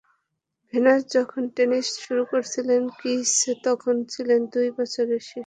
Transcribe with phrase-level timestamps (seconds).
[0.73, 3.33] Venous যখন tennis শুরু করেছিলেন কিইস
[3.65, 5.37] তখন ছিলেন দুই বছরের শিশু।